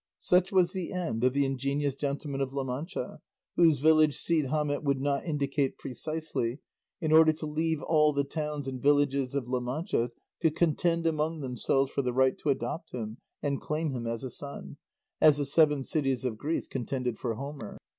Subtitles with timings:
[0.17, 3.19] Such was the end of the Ingenious Gentleman of La Mancha,
[3.55, 6.57] whose village Cide Hamete would not indicate precisely,
[6.99, 10.09] in order to leave all the towns and villages of La Mancha
[10.39, 14.31] to contend among themselves for the right to adopt him and claim him as a
[14.31, 14.77] son,
[15.21, 17.77] as the seven cities of Greece contended for Homer.